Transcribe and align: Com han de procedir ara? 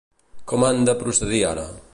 Com 0.51 0.65
han 0.69 0.81
de 0.89 0.97
procedir 1.05 1.45
ara? 1.55 1.71